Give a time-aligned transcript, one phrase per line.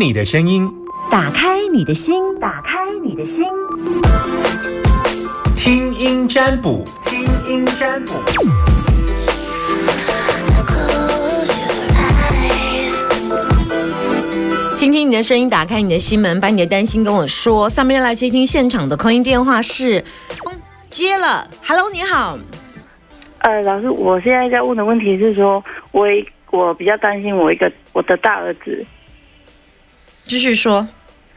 [0.00, 0.66] 你的声音，
[1.10, 3.44] 打开你的心，打开你的心，
[5.54, 8.14] 听音占卜，听音占卜。
[14.78, 17.68] 听听你的声音，打开你的心门，把你的担心跟我说。
[17.68, 20.02] 上面来接听现场的空音电话是，
[20.46, 20.58] 嗯
[20.88, 22.38] 接了，Hello，你好，
[23.40, 26.06] 呃，老师，我现在在问的问题是说，我
[26.50, 28.82] 我比较担心我一个我的大儿子，
[30.24, 30.86] 继续说，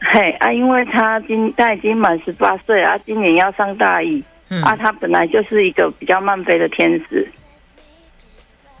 [0.00, 4.62] 嘿啊，因为他今他已经满十八岁了啊，今年要上大一、嗯。
[4.62, 7.26] 啊，他本来就是一个比较慢飞的天使。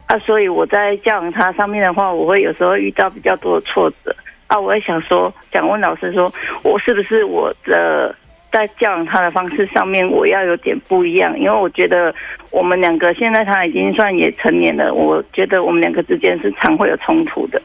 [0.06, 4.14] 啊，所以我在教养他上面的话，我会有时候遇到比较多的挫折。
[4.46, 8.14] 啊，我也想说，想问老师说，我是不是我的
[8.52, 11.36] 在教养他的方式上面，我要有点不一样？
[11.38, 12.14] 因为我觉得
[12.50, 17.60] 我们两个现在他已经算也成年了，我觉得我们两个之间是常会有冲突的。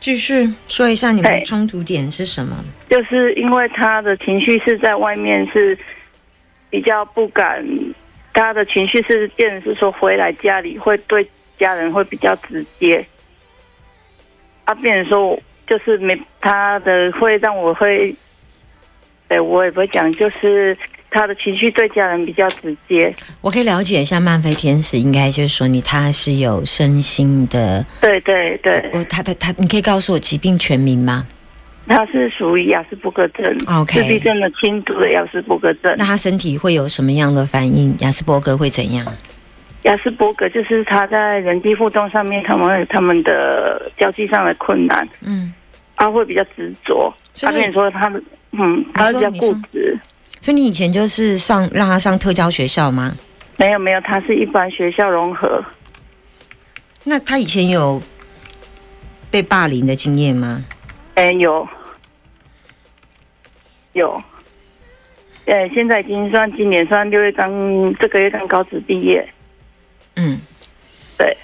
[0.00, 2.64] 继续说一下你们的冲突点是什么？
[2.88, 5.78] 就是因为他的情绪是在外面是
[6.70, 7.64] 比较不敢，
[8.32, 13.04] 他的情绪是变成是说回来家里会对家人会比较直接，
[14.64, 18.14] 啊，变成说就是没他的会让我会，
[19.28, 20.74] 哎我也不会讲，就是
[21.10, 31.26] 他的情绪对家人比较直接，我可以了解一下漫飞天使，应该就是说你他是有身心的，对对对，我他的他，你可以告诉我疾病全名吗？
[31.88, 36.04] 他是属于雅斯伯格症 OK 自闭症的轻度的雅斯伯格症那。
[36.04, 37.96] 他身体会有什么样的反应？
[37.98, 39.04] 亚斯伯格会怎样？
[39.82, 45.52] 雅斯伯格就是他在人际互动上面，他们他们的交际上的困难，嗯，
[45.96, 47.12] 他会比较执着。
[47.40, 49.98] 他跟你说他的，嗯，他会比较固执。
[50.40, 53.16] 所以你以前就是上让他上特教学校吗？
[53.56, 55.62] 没有没有，他是一般学校融合。
[57.04, 58.00] 那他以前有
[59.30, 60.64] 被霸凌的经验吗？
[61.14, 61.68] 哎，有
[63.92, 64.22] 有。
[65.46, 67.50] 呃，现在已经算今年算六月刚
[67.96, 69.26] 这个月刚高职毕业，
[70.16, 70.38] 嗯，
[71.18, 71.36] 对。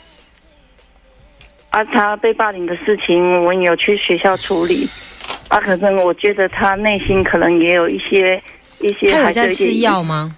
[1.71, 4.89] 啊，他被霸凌的事情，我也有去学校处理。
[5.49, 8.41] 啊，可能我觉得他内心可能也有一些
[8.81, 10.35] 一些他有还在吃药吗？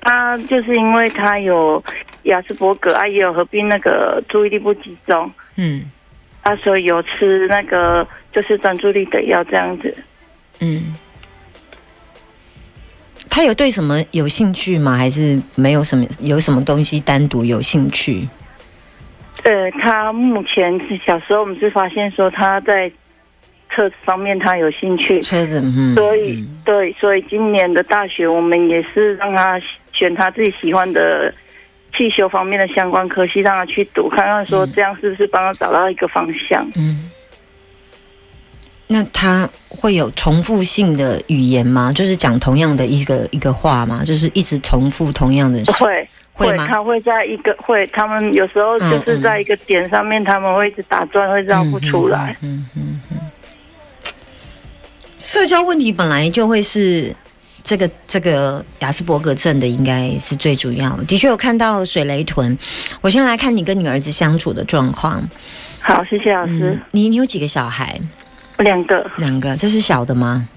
[0.00, 1.82] 他就是因为他有
[2.22, 5.90] 雅斯伯格啊，也有合并那个注意力不集中，嗯
[6.42, 9.94] 啊，所以有吃那个就是专注力的药这样子。
[10.60, 10.94] 嗯。
[13.30, 14.96] 他有对什么有兴趣吗？
[14.96, 18.26] 还是没有什么有什么东西单独有兴趣？
[19.44, 22.90] 呃，他目前是小时候我们是发现说他在
[23.78, 29.60] 车子方面他有兴趣，车子，嗯，所以、嗯对，所以今年的大学我们也是让他
[29.92, 31.32] 选他自己喜欢的
[31.96, 36.68] 汽修方面的相关科系，让他去读，看看说这样是不是帮他找到一个方向。
[36.76, 37.08] 嗯，
[38.88, 41.92] 那他会有重复性的语言吗？
[41.92, 44.02] 就是讲同样的一个一个话吗？
[44.04, 45.70] 就是一直重复同样的事？
[45.72, 52.36] 会会吗他会在一个会，他们有时候就是在一个点上面，他们会一直打转，会绕不出来。
[52.42, 53.18] 嗯嗯嗯。
[55.28, 57.14] 社交问题本来就会是
[57.62, 61.04] 这个这个雅斯伯格症的，应该是最主要的。
[61.04, 62.56] 的确有看到水雷屯，
[63.02, 65.22] 我先来看你跟你儿子相处的状况。
[65.80, 68.00] 好，谢谢老师嗯。，你你有几个小孩？
[68.56, 70.48] 两个，两个，这是小的吗？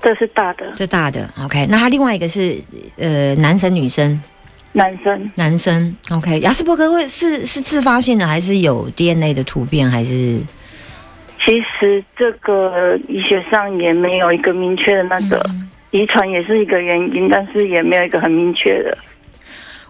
[0.00, 1.66] 这是大的这大的，OK。
[1.68, 2.56] 那他另外一个是
[2.96, 4.22] 呃男生女生？
[4.70, 6.38] 男生，男生，OK。
[6.38, 10.38] 雅斯伯格会是是自发性的，还是有 DNA 的突变，还是
[11.44, 18.96] 其实这个医学上也没有一个明确的那个嗯遗传也是一个原因，但是也没有一个很明确的。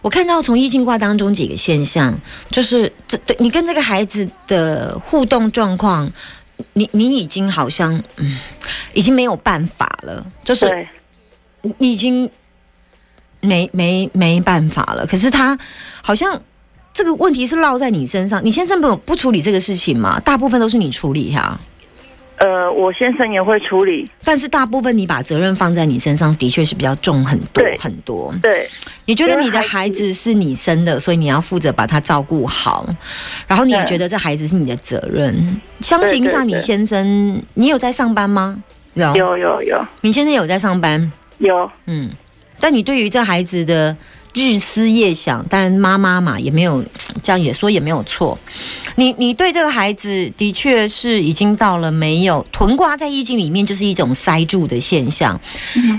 [0.03, 2.15] 我看到从易经卦当中几个现象，
[2.51, 6.13] 就是这对你跟这个孩子的互动状况，
[6.75, 8.39] 你你已经好像嗯，
[8.93, 10.87] 已经没有办法了，就是
[11.79, 12.29] 你已经
[13.41, 15.07] 没没没办法了。
[15.07, 15.59] 可是他
[16.03, 16.39] 好像
[16.95, 20.21] 这个问题是落在你身上，你先生不不处理这个事情吗？
[20.21, 21.61] 大部分都是你处理哈、
[22.37, 24.09] 呃，我先生也会处理。
[24.23, 28.33] 但是大部分你把责任放在你身上，的确是比较重很多很多。
[28.41, 28.69] 对，
[29.07, 32.87] 你觉得你的孩孩子是你生的，所以你要负责把他照顾好，
[33.49, 35.61] 然后你也觉得这孩子是你的责任。
[35.81, 38.63] 相信一下，你先生，你有在上班吗？
[38.95, 42.09] 有，有有有你先生有在上班，有，嗯。
[42.61, 43.95] 但你对于这孩子的
[44.35, 46.85] 日思夜想，当然妈妈嘛也没有
[47.23, 48.37] 这样也说也没有错。
[48.97, 55.41] 你你对这个孩子的确是已经到了没有臀卦在易经里面就是一种塞住的现象，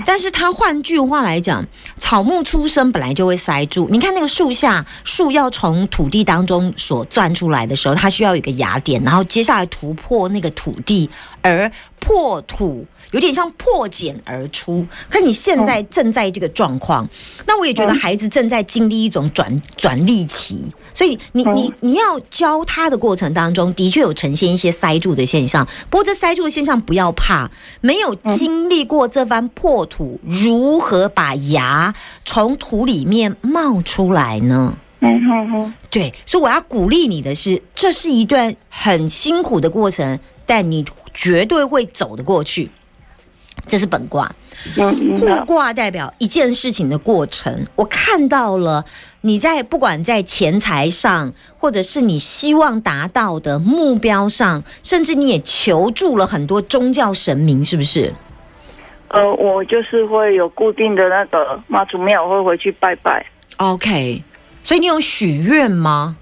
[0.04, 1.66] 但是它换句话来讲，
[1.96, 3.88] 草木出生本来就会塞住。
[3.90, 11.08] 你看那个树下，树要从土地当中所钻出来的时候，它需要有一个芽点，然后接下来突破那个土地
[11.40, 12.86] 而破土。
[13.12, 17.08] 有点像破茧而出，可你现在正在这个状况，
[17.46, 25.66] 那我也觉得孩子正在经历一种转转力期，所以你你你要教他的过程当中，的确有呈现一些塞住的现象。
[25.88, 27.50] 不过这塞住的现象不要怕，
[27.80, 31.94] 没有经历过这番破土，如何把牙
[32.24, 34.76] 从土里面冒出来呢？
[35.00, 42.70] 嗯哼哼，对，所以我要鼓励你的是，这是一段很辛苦的过程，但你绝对会走得过去。
[43.66, 44.30] 这是本卦，
[45.18, 47.64] 互卦代表一件事情的过程。
[47.74, 48.84] 我看到了
[49.22, 58.12] 你在不管在钱财上，或者是你希望达到的目标上，甚至你也求助了很多宗教神明，是不是？
[59.08, 63.24] 呃，我就是会有固定的那个妈祖庙，会回去拜拜。
[63.56, 64.22] OK，
[64.62, 66.16] 所以你有许愿吗？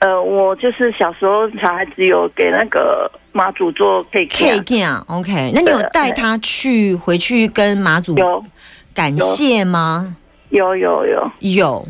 [0.00, 8.42] 呃，我就是小时候小孩子有给那个妈祖做 cake 啊，OK，那你有带他去回去跟妈祖有
[8.94, 10.16] 感谢吗？
[10.48, 11.86] 有有有有，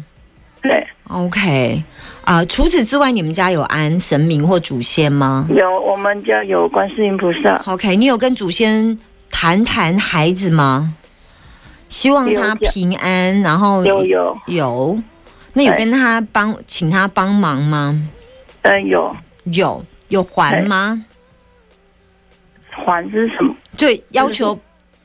[0.61, 1.83] 对，OK
[2.25, 2.45] 啊。
[2.47, 5.47] 除此之外，你们家有安神明或祖先吗？
[5.49, 7.63] 有，我们家有观世音菩萨。
[7.67, 8.99] OK，你有跟祖先
[9.31, 10.93] 谈谈孩子吗？
[11.89, 14.99] 希望他平安，然后有有有。
[15.53, 18.09] 那有跟他帮，请他帮忙吗？
[18.63, 21.05] 嗯，有有有还吗？
[22.71, 23.55] 还是什么？
[23.77, 24.59] 就要求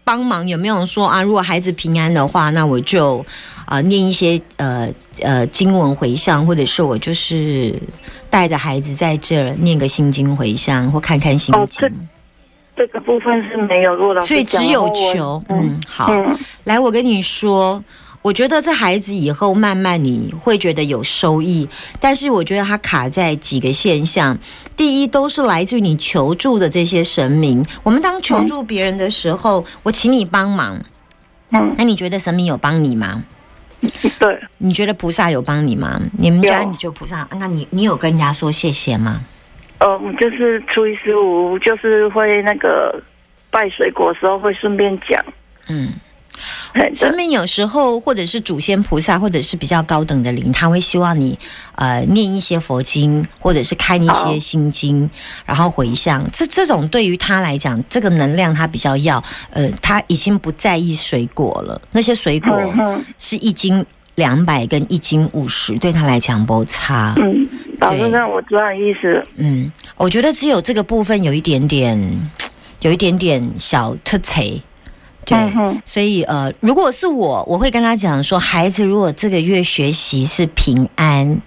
[0.03, 1.21] 帮忙，有没有说啊？
[1.21, 3.25] 如果孩子平安的话，那我就
[3.65, 4.87] 啊念一些呃
[5.21, 7.73] 呃经文回向，或者是我就是
[8.29, 11.89] 带着孩子在这儿念个心经回向，或看看心经。
[12.77, 15.41] 这个部分是没有落到，所以只有求。
[15.47, 16.11] 嗯，好，
[16.65, 17.83] 来，我跟你说。
[18.25, 21.69] 我觉得这孩子以后慢慢你会觉得有收益，
[21.99, 24.35] 但是我觉得他卡在几个现象。
[24.75, 27.63] 第一，都是来自于你求助的这些神明。
[27.83, 30.75] 我们当求助别人的时候，我请你帮忙，
[31.51, 33.23] 嗯，那你觉得神明有帮你吗？
[34.17, 36.01] 对，你觉得菩萨有帮你吗？
[36.17, 39.21] 你们家你就菩萨，那你你有跟人家说谢谢吗？
[39.77, 42.99] 嗯，就是初一十五，就是会那个
[43.51, 45.23] 拜水果的时候会顺便讲，
[45.69, 45.93] 嗯。
[46.93, 51.37] 神明有时候，或者是祖先菩萨，或者是比较高等的灵，他会希望你
[51.75, 55.09] 呃念一些佛经，或者是看一些心经，
[55.45, 56.25] 然后回向。
[56.31, 61.81] 这这种对于他来讲，这个能量他比较要，呃，他已经不在意水果了。
[61.91, 62.73] 那些水果
[63.17, 63.85] 是一斤
[64.15, 67.13] 两百跟一斤五十，对他来讲不差。
[67.17, 67.47] 嗯，
[67.79, 69.25] 老师，那我知道意思。
[69.35, 72.29] 嗯，我觉得只有这个部分有一点点，
[72.81, 74.41] 有一点点小特色。
[75.25, 75.37] 对，
[75.83, 81.41] 所以呃，如果是我，我会跟他讲说，孩子如果这个月学习是平安，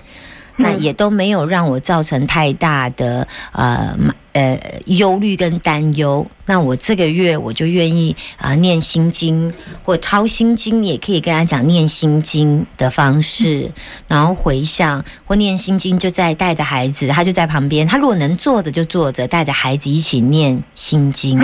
[0.57, 3.97] 那也都没有让我造成太大的呃
[4.33, 6.27] 呃忧虑跟担忧。
[6.47, 9.53] 那我这个月我就愿意啊念心经
[9.85, 13.71] 或抄心经，也可以跟他讲念心经的方式，
[14.09, 21.39] 然后回想或念心经，就在带着孩子，他就在旁边，他如果能坐着就坐着，带着孩子一起念心经。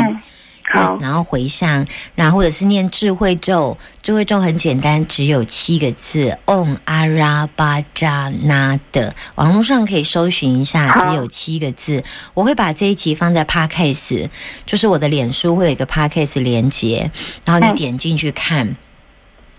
[1.01, 9.15] 然后回向，然后或者是念智慧咒，智慧咒很简单，只有七个字：Om a r a b a j a n a 的。
[9.37, 12.03] 网络上可以搜寻一下，只有七个字。
[12.35, 14.29] 我会把这一集放在 Podcast，
[14.67, 17.11] 就是我的脸书会有一个 Podcast 连接，
[17.45, 18.77] 然后你点进去看。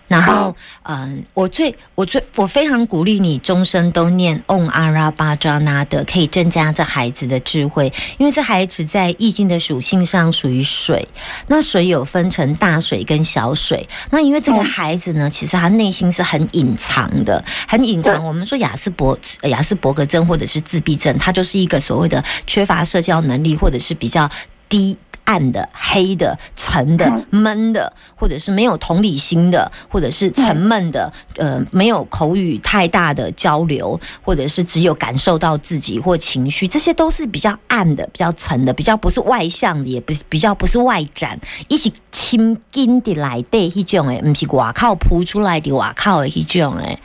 [0.08, 7.92] 然后，嗯，我最我最我非常鼓励你终身都念 Om Ara Bajana 的，可以增加这孩子的智慧。
[8.18, 11.08] 因为这孩子在易经的属性上属于水，
[11.48, 13.88] 那水有分成大水跟小水。
[14.12, 18.24] 那因为这个孩子呢，其实他内心是很隐藏的，很隐藏。
[18.24, 24.30] 我们说雅斯伯雅斯伯格症或者是自闭症，他就是一个所谓的缺乏社交能力，或者是比较
[24.70, 24.96] 低。
[25.26, 47.00] 暗的、黑的、沉的、闷的，或者是没有同理心的，或者是沉闷的，呃，没有口语太大的交流，或者是只有感受到自己或情绪，这些都是比较暗的、比较沉的，比较不是外向的，也不比较不是外展，一起亲近的来的一种诶，不是外靠扑出来的外靠的一种诶。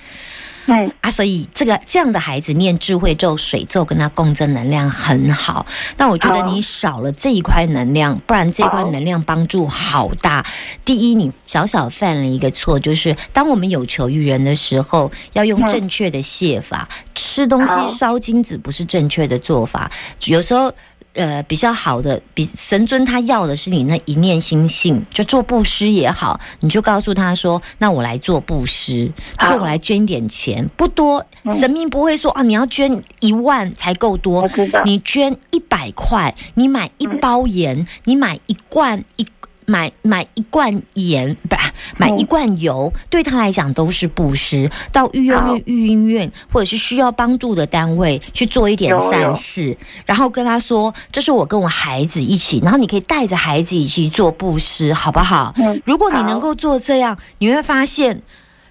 [0.73, 5.67] 嗯啊，所以这个这样的孩子念智慧咒、水咒，跟他共振能量很好。
[5.97, 10.47] 但我觉得你少了这一块能量，不然这块能量帮助好大。
[10.85, 16.89] 第一，你小小犯了一个错，就是当我们有求于人的时候，要用正确的谢法。
[17.15, 19.91] 吃东西烧金子不是正确的做法，
[20.27, 20.73] 有时候。
[21.14, 31.25] 呃比较好的，比神尊他要的是你那一念心性，就做布施也好，你就告诉他说，那我来做布施，就是我来捐一点钱，不多，
[31.59, 34.49] 神明不会说啊，你要捐一万才够多
[34.85, 39.26] 你捐一百块，你买一包盐，你买一罐一。
[39.71, 41.62] 买买一罐盐，不是
[41.97, 44.69] 买一罐油，对他来讲都是布施。
[44.93, 55.55] 到育幼院、育婴院或者是需要帮助的单位去做一点善事，然后跟他说：“这是我跟我孩子一起。”然后你可以带着孩子一起做布施，好不好？
[55.57, 58.21] 嗯如果你能够做这样，你会发现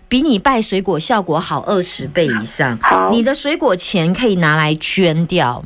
[0.10, 2.77] 比你拜水果效果好二十倍以上。
[3.10, 5.63] 你的水果钱可以拿来捐掉。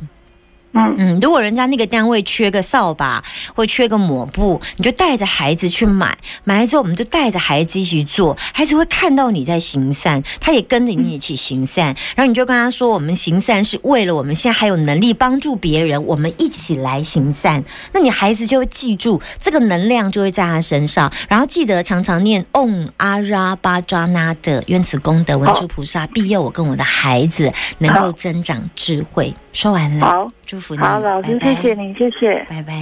[0.74, 0.94] 嗯。
[0.98, 3.22] 嗯，如果人家那个单位缺个扫把
[3.54, 17.62] 或缺个抹布，你就带着孩子去买，买来之后我们就带着孩子一起做，孩子会看到你在行善，他也跟着你一起行善，然后你就跟他说，我们行善是为了我们现在还有能力帮助别人，我们一起来行善，
[17.92, 29.34] 那你孩子就会记住这个能量就会在他身上，然后记得常常念嗡阿拉巴扎那的愿此功德文殊菩萨庇佑我跟我的孩子能够增长智慧。
[29.54, 30.04] 说完了。
[30.04, 32.46] 好，祝福你，好，老师，拜拜谢谢你，谢谢。
[32.50, 32.74] 拜拜。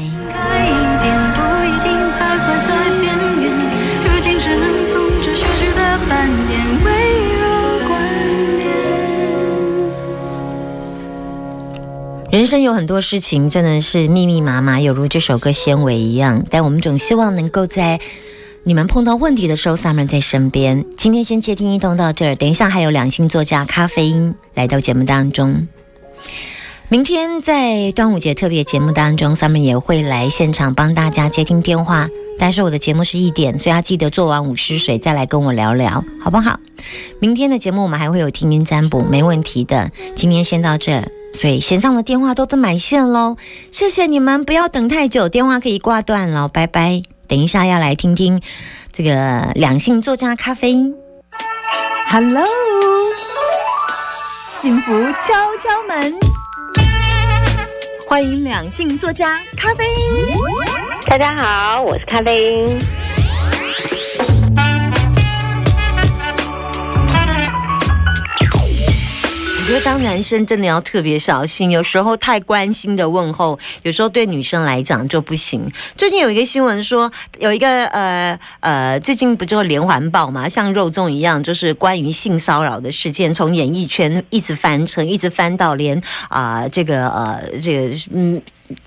[12.30, 18.00] 人生有很多事情真的是密密麻麻，有如这首歌《纤维》一样，但我们总希望能够在
[18.64, 20.86] 你们碰到问题的时候，Summer 在身边。
[20.96, 25.68] 今天先接听一通到这儿，等一下还有两性作家咖啡因来到节目当中。
[26.92, 32.06] 明天在端午节特别节目当中，Summer 也会来现场帮大家接听电话。
[32.38, 36.60] 但是我的节目是一点，所以要记得做完午湿水再来跟我聊聊，好不好？
[37.18, 39.90] 明天的节目我们还会有听音占卜，没问题的。
[40.14, 43.38] 今天先到这，所以线上的电话都都满线喽，
[43.70, 47.00] 谢谢你们，不要等太久，电话可以挂断了，拜拜。
[47.26, 48.42] 等一下要来听听
[48.92, 50.94] 这个两性作家咖啡因。
[52.10, 52.44] Hello，
[54.60, 56.14] 幸福敲敲门，
[58.12, 60.36] 欢迎两性作家咖啡因。
[61.06, 62.78] 大家好，我是咖啡因。
[69.72, 75.66] 觉得当男生真的要特别小心，有时候太关心的问候，有时候对女生来讲就不行。
[75.96, 85.98] 最近有一个新闻说，有一个呃呃，最近不就连环爆嘛，像肉粽一样，就是关于性骚扰的事件，从演艺圈一直翻成，一直翻到连
[86.28, 88.42] 啊、这个呃这个嗯。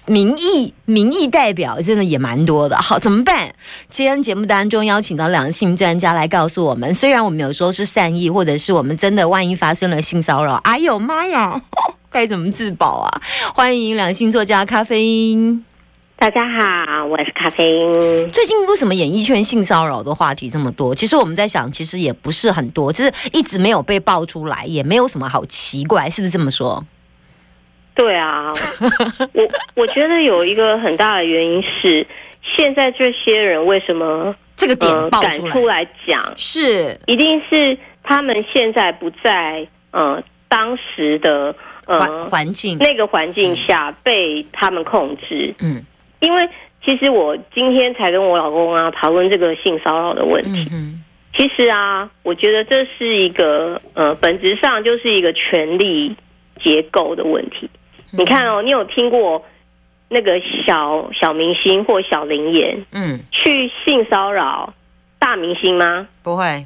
[0.06, 3.54] 民意民意代表真的也蛮多的，好怎么办？
[3.90, 11.62] 今天节目当中邀请到两性专家来告诉我们，虽然我们有时候是善意，或者是我们真的万一发生了性骚扰，哎呦妈呀，
[12.12, 13.22] 该怎么自保啊？
[13.54, 15.66] 欢迎两性作家咖啡因。
[16.18, 18.28] 大家好，我是咖啡因。
[18.30, 20.96] 最近为什么演艺圈性骚扰的话题这么多？
[20.96, 26.84] 其实我们在想，其实也不是很多，就是一直没有被爆出来，也没有什么好奇怪，是不是这么说？
[27.96, 28.52] 对啊，
[29.34, 32.06] 我 我觉得有一个很大的原因是，
[32.44, 41.56] 现在这些人为什么这个点呃爆出来，敢出来讲，是一定是他们现在不在呃当时的
[41.88, 45.54] 呃环境，那个环境下被他们控制。
[45.62, 45.82] 嗯
[46.20, 46.50] 因为
[46.84, 50.68] 其实我今天才跟我老公啊讨论这个性骚扰的问题。
[50.72, 51.04] 嗯，
[51.38, 56.16] 其实啊，我觉得这是一个呃，本质上就是一个权力
[56.64, 57.70] 结构的问题。
[58.18, 59.44] 你看哦，你有听过
[60.10, 64.74] 那个小小明星或小灵演嗯，去性骚扰
[65.20, 66.08] 大明星吗？
[66.24, 66.66] 不会。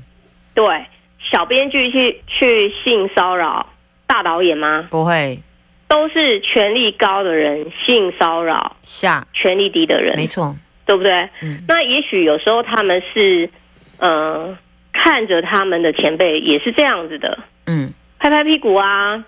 [0.53, 0.85] 对，
[1.31, 3.65] 小编剧去去性骚扰
[4.05, 4.87] 大导演吗？
[4.89, 5.39] 不会。
[5.87, 11.29] 都是权力高的人性骚扰下，权力低的人，没错，对不对？
[11.41, 11.63] 嗯。
[11.67, 13.49] 那也许有时候他们是
[13.97, 14.55] 呃
[14.93, 17.91] 看着他们的前辈也是这样子的，嗯。
[18.19, 19.23] 拍拍屁股啊，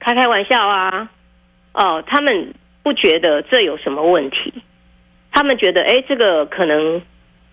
[0.00, 1.10] 开开玩笑啊，
[1.74, 4.54] 哦，他们不觉得这有什么问题，
[5.30, 7.02] 他们觉得哎，这个可能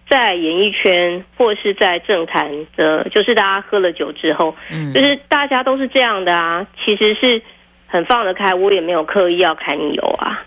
[0.09, 7.41] 在演艺圈或是在政坛的，就是大家喝了酒之后，嗯就是大家都是这样的啊，其实是
[7.87, 10.45] 很放得开，我也没有刻意要揩你油啊。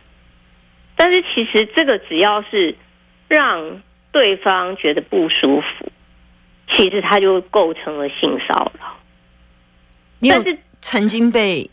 [0.97, 2.77] 但是其实这个只要是
[3.27, 5.91] 让对方觉得不舒服，
[6.71, 8.97] 其实他就构成了性骚扰。
[10.21, 11.69] 你有但是曾经被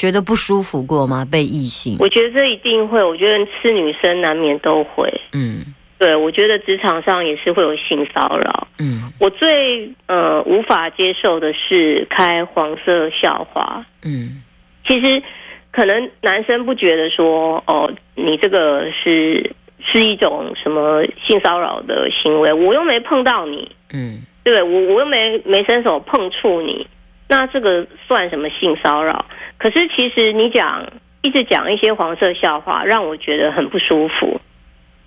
[0.00, 1.26] 觉得不舒服过吗？
[1.30, 1.98] 被异性？
[2.00, 5.06] 我觉得这一定会，我觉得是女生难免都会。
[5.34, 5.62] 嗯
[5.98, 8.68] 对，我觉得职场上也是会有性骚扰。
[8.78, 13.84] 嗯我最呃无法接受的是开黄色笑话。
[14.02, 14.42] 嗯
[14.88, 15.22] 其实
[15.70, 19.54] 可能男生不觉得说，哦，你这个是
[19.84, 24.62] 是一种什么性骚扰的行为，我又没碰到你，嗯对？
[24.62, 26.86] 我我又没没伸手碰触你，
[27.30, 29.24] 那这个算什么性骚扰？
[29.56, 30.84] 可是其实你讲
[31.22, 34.40] 一直讲一些黄色笑话，让我觉得很不舒服，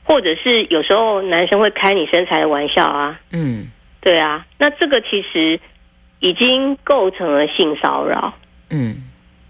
[0.06, 3.68] 或者是有时候男生会开你身材的玩笑啊，嗯。
[4.00, 5.60] 对啊，那这个其实
[6.20, 8.34] 已经构成了性骚扰。
[8.70, 9.04] 嗯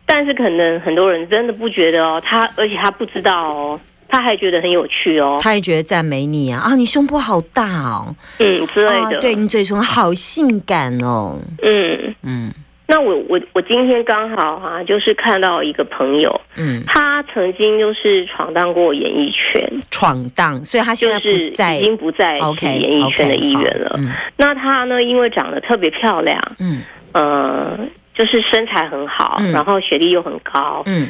[0.05, 6.59] 但是可能很多人真的不觉得哦，他而且他不知道哦，他还觉得很有趣哦，他也觉得赞美你啊。
[6.59, 12.15] 啊，你胸部好大哦，嗯之类啊，的，对你嘴唇好性感哦，嗯。
[12.21, 12.53] 嗯
[12.93, 23.95] 那我我我今天刚好哈、就是看到一个朋友，嗯，他曾经就是闯荡过演艺圈，闯荡，所以他现在就是不在已经不再是 OK 演艺圈的艺员了。
[23.97, 24.11] 嗯。
[24.37, 26.83] 那他呢，因为长得特别漂亮，嗯。
[27.13, 27.79] 呃，
[28.13, 29.51] 就是身材很好，嗯。
[29.51, 31.07] 然后学历又很高，嗯。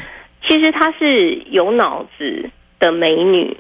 [0.47, 2.49] 其实她是有脑子
[2.79, 3.57] 的美女，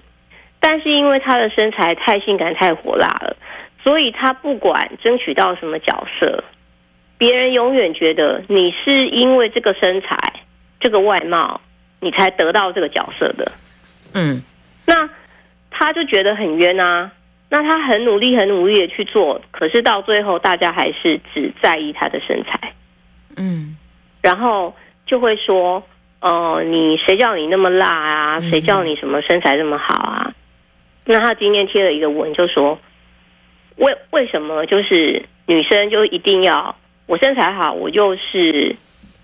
[0.61, 3.35] 但是因为她的身材太性感、太火辣了，
[3.83, 6.41] 所以她不管争取到什么角色，
[7.17, 10.17] 别人永远觉得你是因为这个身材、
[10.79, 11.61] 这个外貌，
[11.99, 13.51] 你才得到这个角色的。
[14.13, 14.41] 嗯
[14.85, 15.09] 那
[15.71, 17.11] 他就觉得很冤啊。
[17.49, 22.73] 那他很努力、很努力的去做，可是到最后，大家还是只在意他的身材。
[23.37, 23.77] 嗯
[24.21, 25.83] 然后就会说，
[26.19, 28.37] 哦、你谁叫你那么辣啊？
[28.39, 30.33] 嗯谁叫你什么身材这么好啊？
[31.05, 32.79] 那他今天贴了一个文，就说，
[33.75, 36.75] 为为什么就是女生就一定要
[37.05, 38.75] 我身材好，我就是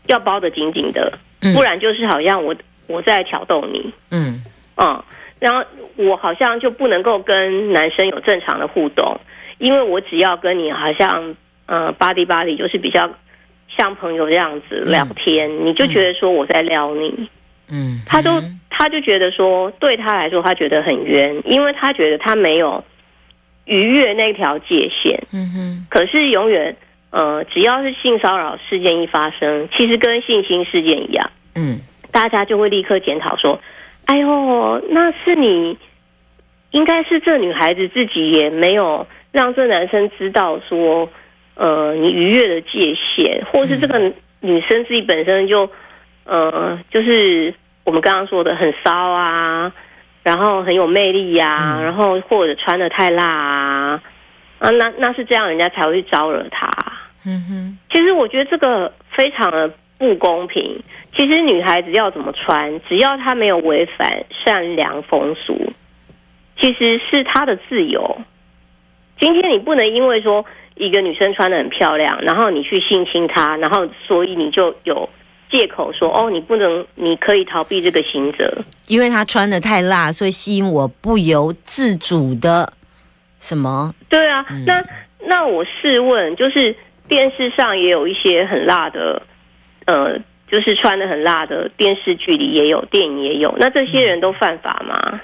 [0.08, 1.54] 要包得紧紧的，嗯。
[1.54, 2.56] 不然就是好像我
[2.88, 4.44] 我在挑逗你，嗯。
[4.82, 5.04] 嗯，
[5.40, 5.62] 然后
[5.98, 9.20] 我好像就不能够跟男生有正常的互动，
[9.58, 13.10] 因为我只要跟你好像嗯巴黎巴黎，就是比较
[13.68, 17.30] 像朋友这样子聊天，你就觉得说我在撩你，
[17.70, 22.82] 嗯，他就他就觉得说对他来说他觉得很冤，因为他觉得他没有
[23.65, 25.86] 逾越那条界限，嗯哼。
[25.89, 26.74] 可是永远
[27.12, 31.32] 呃只要是性骚扰事件一发生，其实跟性侵事件一样。
[31.56, 31.80] 嗯
[32.12, 33.62] 大家就会立刻检讨说
[34.08, 35.78] ：“哎呦，那是你，
[36.72, 41.08] 应该是这女孩子自己也没有让这男生知道说，
[41.54, 45.69] 呃，你逾越了界限，或是这个女生自己本身就，
[46.24, 49.72] 呃，就是我们刚刚说的很骚啊，
[50.24, 54.02] 然后很有魅力呀、嗯然后或者穿的太辣啊，
[54.58, 56.68] 啊，那那是这样，人家才会去招惹他。”
[57.25, 60.82] 嗯哼其实我觉得这个非常的不公平。
[61.15, 65.73] 其实女孩子要怎么穿，只要她没有违反善良风俗，
[66.60, 68.21] 其实是她的自由。
[69.19, 75.10] 今天你不能因为说一个女生穿的很漂亮，然后你去性侵她，然后所以你就有
[75.51, 78.63] 借口说哦，你不能，你可以逃避这个刑责。
[78.88, 82.71] 因为他穿的太辣，所以吸引我不由自主的
[83.39, 83.93] 什么？
[84.08, 84.86] 对啊，嗯那
[85.25, 86.73] 那我试问，就是
[87.10, 89.24] 电视上也有一些很辣的，
[89.86, 90.17] 呃，
[90.48, 95.19] 就是穿的很辣的电视剧里也有，电影也有，那这些人都犯法吗？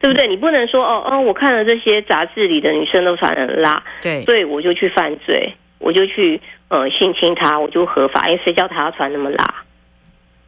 [0.00, 0.28] 对不对？
[0.28, 9.64] 你不能说哦哦，我看了这些杂志里的女生都穿得很辣，对，所以我就去犯罪，我就去呃性侵她，我就合法，因为谁叫她要穿那么辣？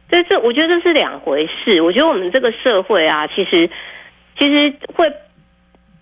[0.09, 1.81] 所以这我觉得这是两回事。
[1.81, 3.69] 我觉得我们这个社会啊，其实
[4.39, 5.11] 其实会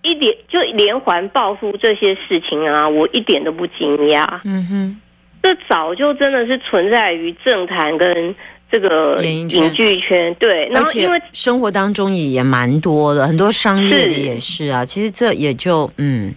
[0.02, 4.26] 一点就连环爆出这些事情啊，我一点都不惊讶。
[4.44, 5.00] 嗯哼，
[5.42, 8.34] 这早就真的是存在于政坛跟
[8.70, 10.68] 这个演艺圈影剧圈，对。
[10.72, 14.84] 然后因为生活当中也也蛮多的，很多商业的也是啊。
[14.84, 16.32] 其实这也就嗯，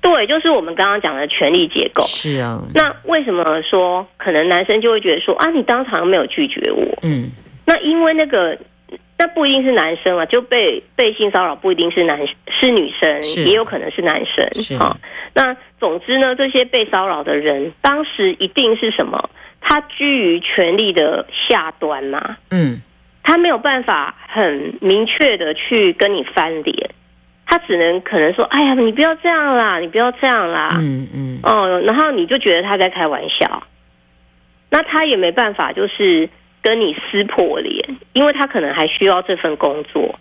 [0.00, 2.02] 对，就是我们刚刚讲的权力结构。
[2.06, 6.98] 是啊，那为什么说可能男生就会觉得说啊，你当场没有拒绝我？
[7.02, 7.30] 嗯
[7.64, 8.58] 那因为那个，
[9.18, 13.44] 那不一定是男生啊，就被被性骚扰不一定是男是女生，是。
[13.44, 14.74] 也有可能是男生是。
[14.76, 14.96] 啊。
[15.34, 19.30] 那总之呢，这些被骚扰的人，当时一定是什么？
[19.60, 22.82] 他居于权力的下端嘛，嗯。
[23.22, 26.90] 他没有办法很明确的去跟你翻脸，
[27.46, 31.38] 他只能可能说：“哎呀，你不要这样啦，你不要这样啦。”嗯嗯。
[31.44, 33.62] 哦，然后你就觉得他在开玩笑，
[34.70, 36.28] 那他也没办法，就是
[36.62, 40.18] 跟你撕破脸，因为他可能还需要这份工作，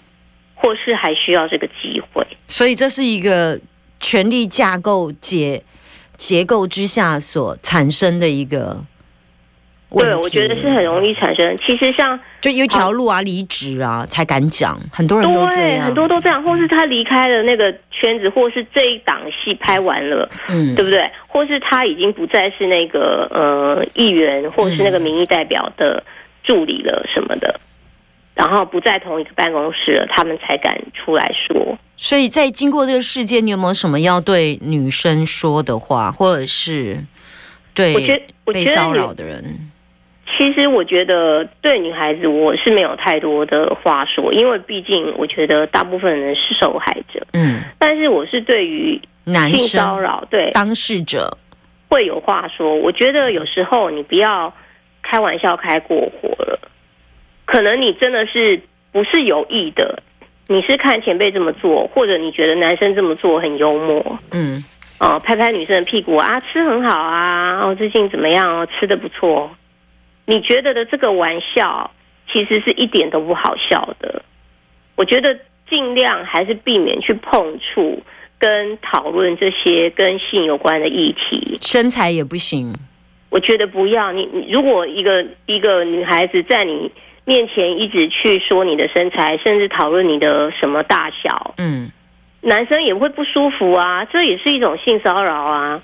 [0.55, 2.25] 或是还需要这个机会。
[2.47, 3.59] 所以这是一个
[3.99, 5.61] 权力架构结
[6.17, 8.83] 结构之下所产生的一个。
[9.93, 11.57] 对，我觉得是很容易产生。
[11.57, 21.05] 其实像就有一条路啊，离职啊才敢讲，很多人都这样，很多都这样，或是他离开了那个圈子，或是这一档戏拍完了，嗯对不对？
[21.27, 26.01] 或是他已经不再是那个呃议员，或是那个民意代表的
[26.43, 27.59] 助理了什么的，
[28.35, 31.77] 然后不在同一个办公室了，他们才敢出来说。
[31.97, 36.97] 所以在经过这个事件，你有没有什么要对女生说的话，或者是
[37.73, 37.93] 对
[38.45, 39.71] 被骚扰的人？
[40.37, 51.37] 其实我觉得对女孩子我是没有太多的话说，因为毕竟我觉得大部分人是受害者，嗯，但是我是对于男性骚扰对当事者，
[51.89, 52.73] 会有话说。
[52.73, 54.51] 我觉得有时候你不要
[55.11, 56.57] 开玩笑开过火了，
[57.43, 58.61] 可能你真的是
[58.93, 60.01] 不是有意的，
[60.47, 64.19] 你是看前辈这么做，或者你觉得男生这么做很幽默。
[64.31, 64.63] 嗯
[65.01, 69.51] 哦，拍拍女生的屁股啊，吃很好啊，哦，最近怎么样哦，吃的不错。
[70.25, 71.91] 你觉得的这个玩笑，
[72.31, 74.21] 其实是一点都不好笑的。
[74.95, 75.37] 我觉得
[75.69, 78.01] 尽量还是避免去碰触
[78.39, 81.57] 跟讨论这些跟性有关的议题。
[81.61, 82.73] 身材也不行，
[83.31, 86.91] 我觉得不要你，你如果一个一个女孩子在你
[87.25, 91.89] 面前一直去说你的身材，甚至讨论你的什么大小，嗯
[92.41, 95.81] 男生也会不舒服啊，这也是一种性骚扰啊，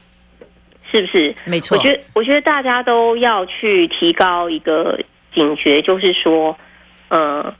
[0.91, 1.33] 是不是？
[1.45, 4.99] 没错，我觉得，我觉得大家都要去提高一个
[5.33, 6.57] 警觉，就是说，
[7.09, 7.53] 嗯、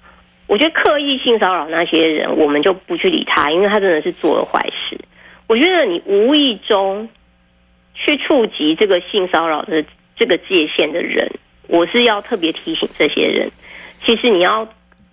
[0.48, 5.00] 我觉得刻意性骚扰那些人，我们就不去理他，因为他真的是做了坏事。
[5.48, 7.08] 我觉得你无意中
[8.06, 9.84] 去触及这个性骚扰的
[10.16, 11.30] 这个界限的人，
[11.68, 13.50] 我是要特别提醒这些人，
[14.06, 14.68] 其实你要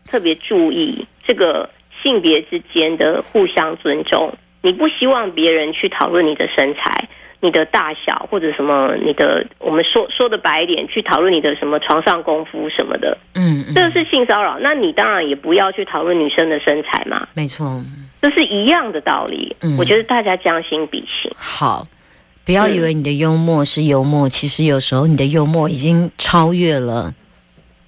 [0.07, 1.69] 特别注意这个
[2.03, 4.33] 性别之间的互相尊重。
[4.63, 7.09] 你不希望别人去讨论你的身材、
[7.41, 14.59] 你的大小或者什么，你的我们说说的白一点，去讨论你的什么床上功夫什么的，嗯嗯，这是性骚扰。
[14.61, 17.83] 那你当然也不要去讨论女生的身材嘛，没错，
[18.23, 19.55] 这是一样的道理。
[19.61, 21.31] 嗯我觉得大家将心比心。
[21.37, 21.87] 好。
[22.45, 27.15] 不要以为你的幽默是幽默，其实有时候你的幽默已经超越了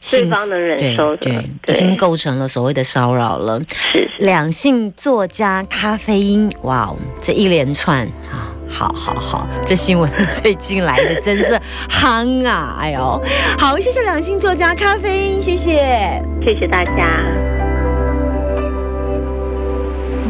[0.01, 3.61] 对性方能忍对受的对，已对经构成了所谓的骚扰了。
[3.69, 12.79] 是是两性作家咖啡因，哇哦，这一连串啊，好好好，这新闻最近来的真是夯啊！
[12.81, 13.23] 哎呦，
[13.59, 16.23] 好，谢谢两性作家咖啡因，谢谢。
[16.43, 17.21] 谢谢大家。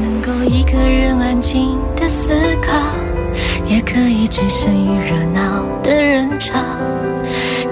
[0.01, 2.73] 能够一个人安静的思考，
[3.66, 6.59] 也可以置身于热闹的人潮，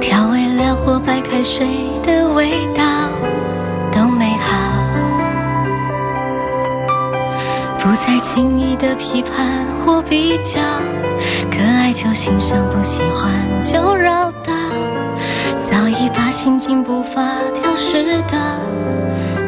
[0.01, 1.67] 调味料或白开水
[2.03, 2.83] 的味道
[3.93, 4.57] 都美好，
[7.79, 10.61] 不再轻易的批判或比较，
[11.51, 13.31] 可爱就欣赏，不喜欢
[13.63, 14.53] 就绕道，
[15.63, 17.23] 早已把心境步伐
[17.55, 18.59] 调试的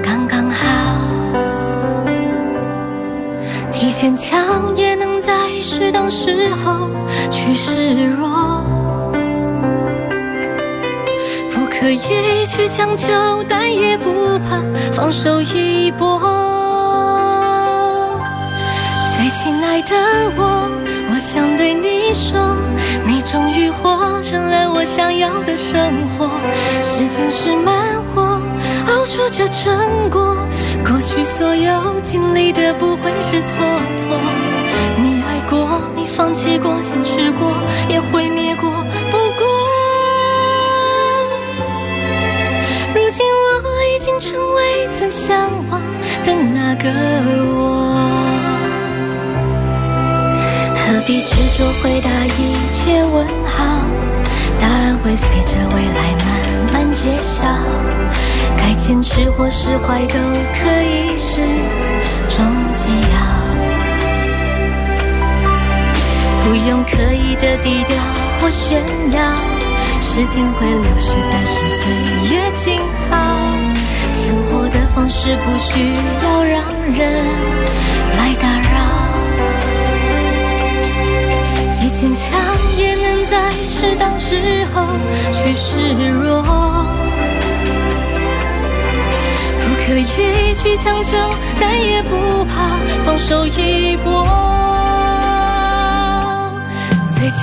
[0.03, 0.67] 刚刚好。
[3.71, 5.16] 既坚强，也能
[5.77, 6.89] 适当时候
[7.31, 8.65] 去示弱。
[11.51, 13.07] 不可以去强求，
[13.47, 14.63] 但也不怕
[14.95, 16.19] 放手一搏。
[19.15, 19.95] 最亲爱的
[20.39, 20.71] 我，
[21.13, 22.41] 我想对你说，
[23.07, 26.31] 你终于活成了我想要的生活。
[26.81, 28.41] 时间是慢火，
[28.87, 30.35] 熬出这成果。
[30.87, 33.61] 过去所有经历的不会是蹉
[33.99, 34.36] 跎。
[36.27, 37.53] 放弃过，坚持过，
[37.89, 38.69] 也毁灭过。
[39.13, 39.47] 不过，
[42.93, 43.25] 如今
[43.63, 45.81] 我已经成为曾向往
[46.25, 46.91] 的那个
[47.55, 47.95] 我。
[50.75, 53.81] 何必执着回答一切问号？
[54.61, 56.27] 答案会随着未来慢
[56.73, 57.47] 慢揭晓。
[58.59, 60.15] 该坚持或释怀都
[60.59, 61.41] 可以是
[62.29, 63.15] 种解药，
[66.47, 67.97] 不用刻意的低调
[68.41, 68.81] 或炫
[69.11, 69.21] 耀。
[70.01, 71.83] 时间会流逝，但是岁
[72.31, 72.79] 月静
[73.11, 73.17] 好。
[74.15, 75.93] 生活的方式不需
[76.25, 76.63] 要让
[76.95, 77.27] 人
[78.17, 78.77] 来打扰。
[81.75, 82.41] 既坚强，
[82.79, 84.87] 也能在适当时候
[85.33, 85.79] 去示
[86.09, 86.43] 弱。
[89.61, 91.17] 不可以去强求，
[91.61, 94.65] 但也不怕放手一搏。